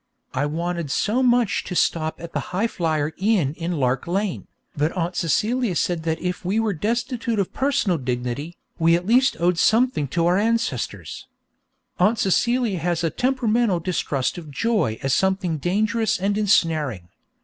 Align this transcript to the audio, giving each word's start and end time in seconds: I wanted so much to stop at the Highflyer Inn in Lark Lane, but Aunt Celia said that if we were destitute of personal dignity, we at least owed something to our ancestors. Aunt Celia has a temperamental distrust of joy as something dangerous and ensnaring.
I 0.33 0.47
wanted 0.47 0.89
so 0.89 1.21
much 1.21 1.63
to 1.65 1.75
stop 1.75 2.19
at 2.19 2.33
the 2.33 2.45
Highflyer 2.49 3.11
Inn 3.19 3.53
in 3.53 3.73
Lark 3.73 4.07
Lane, 4.07 4.47
but 4.75 4.91
Aunt 4.93 5.15
Celia 5.15 5.75
said 5.75 6.01
that 6.01 6.19
if 6.19 6.43
we 6.43 6.59
were 6.59 6.73
destitute 6.73 7.37
of 7.37 7.53
personal 7.53 7.99
dignity, 7.99 8.57
we 8.79 8.95
at 8.95 9.05
least 9.05 9.37
owed 9.39 9.59
something 9.59 10.07
to 10.07 10.25
our 10.25 10.39
ancestors. 10.39 11.27
Aunt 11.99 12.17
Celia 12.17 12.79
has 12.79 13.03
a 13.03 13.11
temperamental 13.11 13.79
distrust 13.79 14.39
of 14.39 14.49
joy 14.49 14.97
as 15.03 15.13
something 15.13 15.59
dangerous 15.59 16.17
and 16.19 16.35
ensnaring. 16.35 17.09